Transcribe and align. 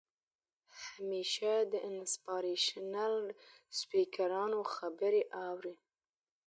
همېشه 0.83 1.51
د 1.71 1.73
انسپارېشنل 1.89 3.15
سپيکرانو 3.79 4.59
خبرې 4.75 5.21
اورئ 5.47 5.75